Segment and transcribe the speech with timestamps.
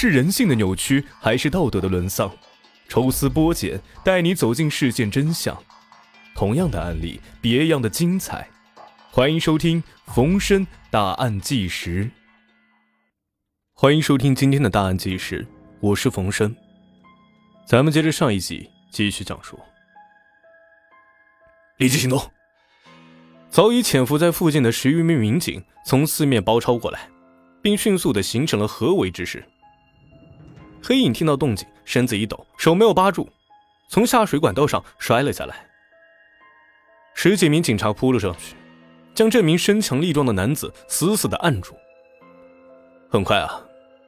[0.00, 2.30] 是人性的扭曲，还是道德的沦丧？
[2.88, 5.60] 抽丝剥茧，带你走进事件真相。
[6.36, 8.48] 同样的案例，别样的精彩。
[9.10, 9.82] 欢迎收听
[10.14, 12.04] 《逢生大案纪实》。
[13.74, 15.44] 欢迎收听今天的大案纪实，
[15.80, 16.54] 我是冯生。
[17.66, 19.58] 咱们接着上一集继续讲述。
[21.78, 22.22] 立即行动！
[23.50, 27.08] 早已潜伏在附近的十余名民警从四面包抄过来，
[27.60, 29.44] 并迅速的形成了合围之势。
[30.82, 33.28] 黑影听到动静，身子一抖，手没有扒住，
[33.88, 35.66] 从下水管道上摔了下来。
[37.14, 38.54] 十几名警察扑了上去，
[39.14, 41.74] 将这名身强力壮的男子死死的按住。
[43.10, 43.60] 很快啊，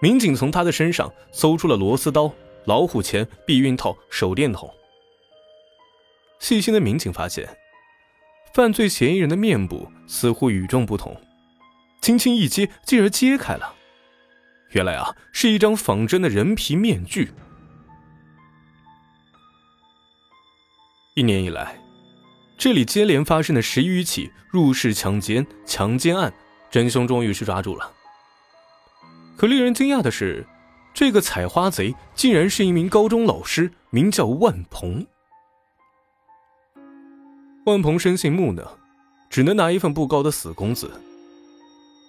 [0.00, 2.32] 民警从他的身上搜出了螺丝刀、
[2.64, 4.72] 老虎钳、避孕套、手电筒。
[6.38, 7.48] 细心的民警发现，
[8.54, 11.16] 犯罪嫌疑人的面部似乎与众不同，
[12.00, 13.74] 轻轻一揭，竟然揭开了。
[14.72, 17.32] 原来啊，是一张仿真的人皮面具。
[21.14, 21.78] 一年以来，
[22.56, 26.32] 这里接连发生的十余起入室强奸、强奸案，
[26.70, 27.92] 真凶终于是抓住了。
[29.36, 30.46] 可令人惊讶的是，
[30.94, 35.06] 这个采花贼竟然是一名高中老师，名叫万鹏。
[37.66, 38.78] 万鹏生性木讷，
[39.28, 40.90] 只能拿一份不高的死工资，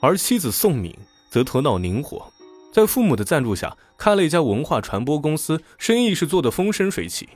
[0.00, 0.96] 而妻子宋敏
[1.28, 2.32] 则头脑灵活。
[2.72, 7.28] 在父母的赞助下，开了一家文化传播公司，生意是做得风生水起。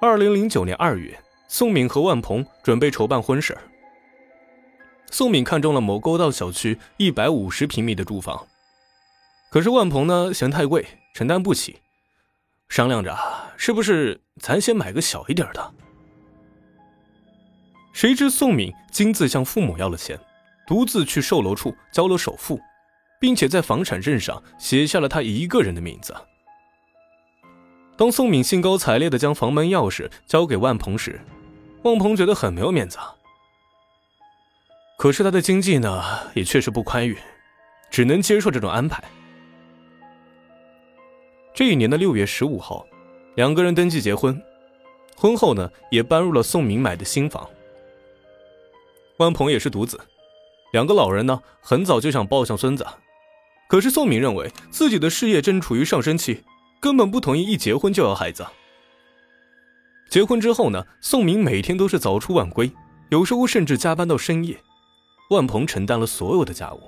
[0.00, 3.58] 二零零九年二月，宋敏和万鹏准备筹办婚事
[5.10, 8.46] 宋敏看中了某沟道小区一百五十平米的住房，
[9.50, 11.80] 可是万鹏呢嫌太贵，承担不起，
[12.68, 13.18] 商量着
[13.56, 15.74] 是不是咱先买个小一点的。
[17.92, 20.16] 谁知宋敏亲自向父母要了钱，
[20.68, 22.60] 独自去售楼处交了首付。
[23.20, 26.16] 并且在房产证上写下了他一个人的名字。
[27.96, 31.20] 当宋敏兴高采烈地将房门钥匙交给万鹏时，
[31.82, 32.98] 万鹏觉得很没有面子。
[34.96, 36.02] 可是他的经济呢，
[36.34, 37.16] 也确实不宽裕，
[37.90, 39.02] 只能接受这种安排。
[41.52, 42.86] 这一年的六月十五号，
[43.34, 44.42] 两个人登记结婚，
[45.14, 47.46] 婚后呢，也搬入了宋敏买的新房。
[49.18, 50.00] 万鹏也是独子，
[50.72, 52.86] 两个老人呢，很早就想抱上孙子。
[53.70, 56.42] 可是宋敏认为自己的事业正处于上升期，
[56.80, 58.44] 根本不同意一结婚就要孩子。
[60.10, 62.72] 结婚之后呢，宋敏每天都是早出晚归，
[63.10, 64.60] 有时候甚至加班到深夜。
[65.30, 66.80] 万鹏承担了所有的家务。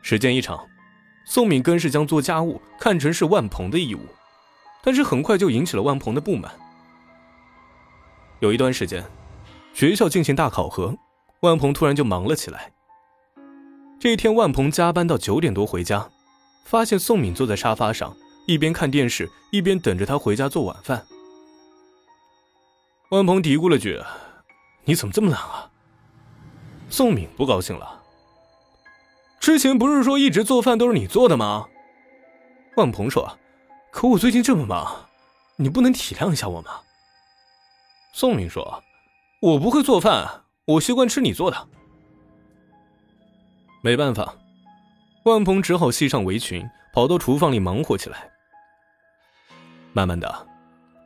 [0.00, 0.66] 时间一长，
[1.26, 4.00] 宋敏更是将做家务看成是万鹏的义务，
[4.82, 6.50] 但是很快就引起了万鹏的不满。
[8.40, 9.04] 有一段时间，
[9.74, 10.96] 学校进行大考核，
[11.40, 12.72] 万鹏突然就忙了起来。
[14.00, 16.10] 这一天，万鹏加班到九点多回家，
[16.64, 18.14] 发现宋敏坐在沙发上，
[18.46, 21.06] 一边看电视，一边等着他回家做晚饭。
[23.10, 24.02] 万鹏嘀咕了句
[24.84, 25.70] ：“你怎么这么懒啊？”
[26.90, 28.02] 宋敏不高兴了
[29.40, 31.66] ：“之前不是说一直做饭都是你做的吗？”
[32.76, 33.38] 万鹏说
[33.90, 35.06] ：“可我最近这么忙，
[35.56, 36.80] 你不能体谅一下我吗？”
[38.12, 38.82] 宋敏说
[39.40, 41.68] ：“我不会做饭，我习惯吃你做的。”
[43.84, 44.34] 没办法，
[45.24, 48.30] 万鹏只好系上围裙，跑到厨房里忙活起来。
[49.92, 50.48] 慢慢的，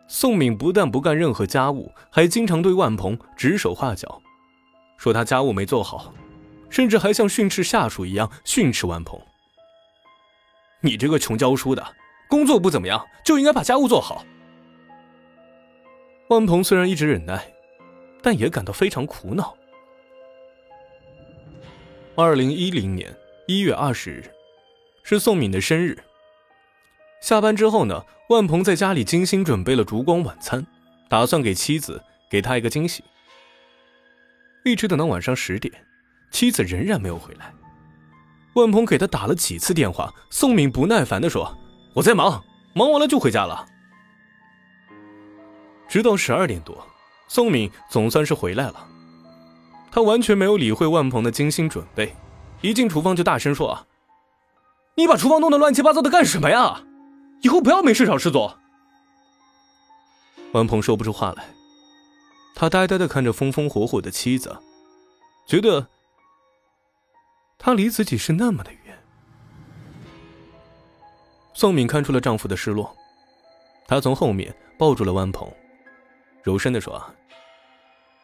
[0.07, 4.23] 宋敏不但不干任何家务，还经常对万鹏指手画脚，
[4.97, 6.15] 说他家务没做好，
[6.71, 9.21] 甚至还像训斥下属一样训斥万鹏
[10.81, 11.85] ：“你这个穷教书的，
[12.29, 14.25] 工作不怎么样，就应该把家务做好。”
[16.31, 17.53] 万鹏虽然一直忍耐，
[18.23, 19.58] 但也感到非常苦恼。
[22.21, 24.25] 二零一零年一月二十日，
[25.05, 25.97] 是宋敏的生日。
[27.23, 30.67] 下班之后呢，万鹏在家里精心准备了烛光晚餐，
[31.09, 33.05] 打算给妻子给她一个惊喜。
[34.65, 35.73] 一直等到晚上十点，
[36.33, 37.55] 妻子仍然没有回来。
[38.55, 41.57] 万鹏给他打了几次电话，宋敏不耐烦地说
[41.95, 42.45] ：“我在忙，
[42.75, 43.65] 忙完了就回家了。”
[45.89, 46.85] 直到十二点多，
[47.29, 48.89] 宋敏总算是回来了。
[49.91, 52.15] 他完全没有理会万鹏的精心准备，
[52.61, 53.87] 一进厨房就大声说：“啊，
[54.97, 56.85] 你把厨房弄得乱七八糟的干什么呀？
[57.43, 58.59] 以后不要没事找事做。”
[60.53, 61.49] 万鹏说不出话来，
[62.55, 64.57] 他呆呆的看着风风火火的妻子，
[65.47, 65.89] 觉得
[67.59, 68.99] 他离自己是那么的远。
[71.55, 72.97] 宋敏看出了丈夫的失落，
[73.89, 75.53] 她从后面抱住了万鹏，
[76.43, 77.03] 柔声的说：“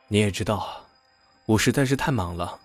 [0.09, 0.81] 你也知道。”
[1.47, 2.61] 我实在是太忙了，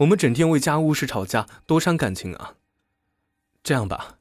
[0.00, 2.54] 我们整天为家务事吵架，多伤感情啊！
[3.62, 4.18] 这样吧，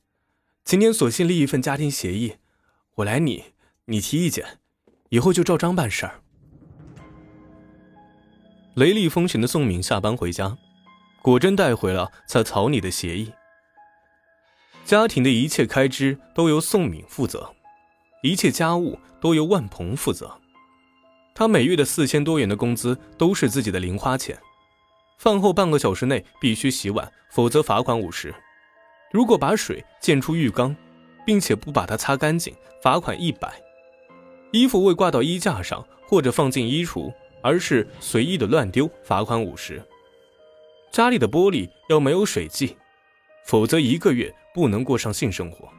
[0.63, 2.35] 今天索性立一份家庭协议，
[2.95, 3.53] 我来拟，
[3.85, 4.59] 你提意见，
[5.09, 6.21] 以后就照章办事儿。
[8.75, 10.59] 雷厉风行的宋敏下班回家，
[11.23, 13.33] 果真带回了他草拟的协议。
[14.85, 17.55] 家庭的一切开支都由宋敏负责，
[18.21, 20.39] 一切家务都由万鹏负责。
[21.38, 24.36] 他每月的四千多元的工资都是自己的零花钱。
[25.19, 28.34] 饭后半个小时内必须洗碗，否则罚款五十。
[29.12, 30.75] 如果把水溅出浴缸，
[31.28, 33.54] 并且不把它擦干净，罚款一百。
[34.51, 37.13] 衣服未挂到衣架上或者放进衣橱，
[37.44, 39.80] 而是随意的乱丢，罚款五十。
[40.92, 42.75] 家里的玻璃要没有水迹，
[43.45, 45.69] 否则一个月不能过上性生活。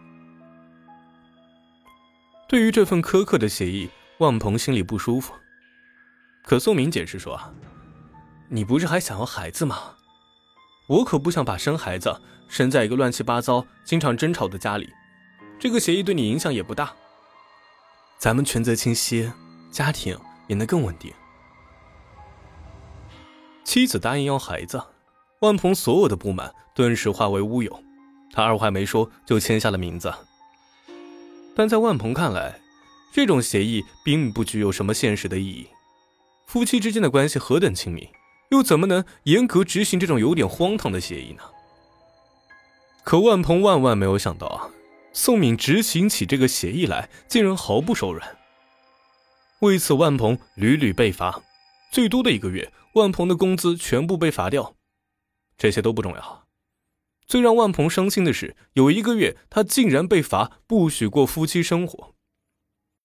[2.48, 3.88] 对于这份苛刻的协议，
[4.18, 5.34] 万鹏心里不舒服。
[6.48, 7.38] 可宋明解释说。
[8.48, 9.96] 你不是还想要孩子吗？
[10.86, 14.88] 我可不想把生孩子生在一个乱七八糟、经常争吵的家里。
[15.60, 16.94] 这个协议对你影响也不大。
[18.16, 19.30] 咱们权责清晰，
[19.70, 21.12] 家庭也能更稳定。
[23.62, 24.82] 妻子答应要孩子，
[25.40, 27.84] 万鹏所有的不满顿时化为乌有。
[28.32, 30.10] 他二话没说就签下了名字。
[31.54, 32.58] 但在万鹏看来，
[33.12, 35.68] 这种协议并不具有什么现实的意义。
[36.48, 38.08] 夫妻之间的关系何等亲密！
[38.48, 41.42] 又怎么能严格执行这种有点荒唐的协议呢？
[43.04, 44.70] 可万鹏万万没有想到啊，
[45.12, 48.38] 宋敏执行起这个协议来竟然毫不手软。
[49.60, 51.42] 为此，万鹏屡屡被罚，
[51.92, 54.74] 最多的一个月，万鹏的工资全部被罚掉。
[55.58, 56.46] 这些都不重要，
[57.26, 62.14] 最让万鹏伤心的是，有一个月他竟然被罚不许过夫妻生活。